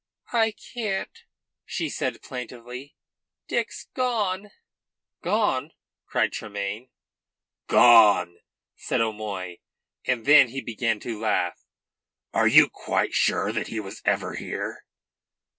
[0.33, 1.15] "I can't,"
[1.63, 2.95] she said plaintively.
[3.47, 4.49] "Dick's gone."
[5.21, 5.73] "Gone?"
[6.07, 6.89] cried Tremayne.
[7.67, 8.37] "Gone?"
[8.75, 9.57] said O'Moy,
[10.05, 11.59] and then he began to laugh.
[12.33, 14.85] "Are you quite sure that he was ever here?"